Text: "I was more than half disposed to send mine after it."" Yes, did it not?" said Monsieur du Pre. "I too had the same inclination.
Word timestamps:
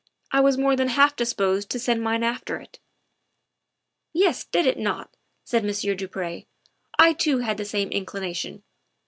"I 0.33 0.39
was 0.39 0.57
more 0.57 0.75
than 0.75 0.87
half 0.87 1.15
disposed 1.15 1.69
to 1.69 1.79
send 1.79 2.01
mine 2.01 2.23
after 2.23 2.57
it."" 2.57 2.79
Yes, 4.23 4.43
did 4.45 4.65
it 4.65 4.79
not?" 4.79 5.11
said 5.43 5.63
Monsieur 5.63 5.93
du 5.93 6.07
Pre. 6.07 6.47
"I 6.97 7.13
too 7.13 7.37
had 7.37 7.57
the 7.57 7.65
same 7.65 7.89
inclination. 7.91 8.63